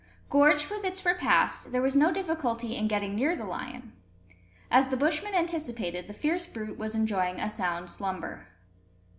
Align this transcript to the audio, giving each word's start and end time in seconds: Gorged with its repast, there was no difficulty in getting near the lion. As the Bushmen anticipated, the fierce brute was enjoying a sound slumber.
Gorged 0.31 0.71
with 0.71 0.83
its 0.83 1.05
repast, 1.05 1.71
there 1.71 1.81
was 1.83 1.95
no 1.95 2.11
difficulty 2.11 2.75
in 2.75 2.87
getting 2.87 3.13
near 3.13 3.35
the 3.35 3.45
lion. 3.45 3.93
As 4.71 4.87
the 4.87 4.97
Bushmen 4.97 5.35
anticipated, 5.35 6.07
the 6.07 6.13
fierce 6.15 6.47
brute 6.47 6.79
was 6.79 6.95
enjoying 6.95 7.39
a 7.39 7.47
sound 7.47 7.91
slumber. 7.91 8.47